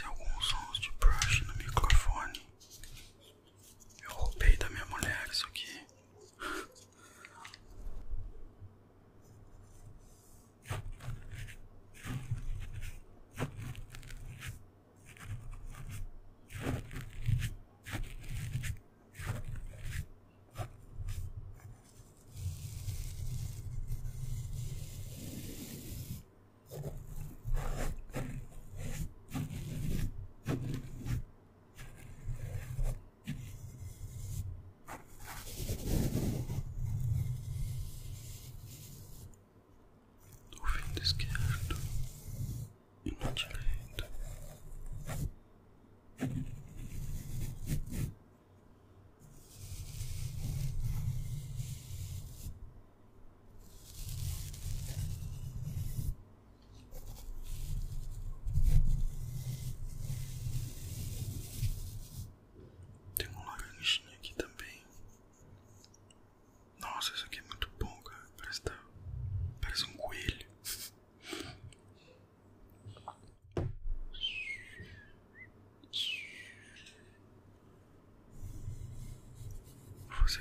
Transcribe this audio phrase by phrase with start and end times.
[0.00, 0.27] Gracias.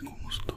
[0.01, 0.56] Vou fazer